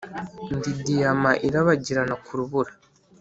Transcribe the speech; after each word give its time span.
ndi 0.55 0.71
diyama 0.83 1.31
irabagirana 1.47 2.15
ku 2.23 2.31
rubura, 2.39 2.71